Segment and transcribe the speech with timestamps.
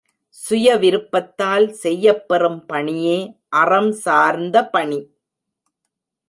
[0.29, 3.17] சுய விருப்பத்தால் செய்யப் பெறும் பணியே
[3.49, 4.99] அறம் சார்ந்த பணி.